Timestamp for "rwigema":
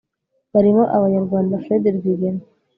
1.97-2.43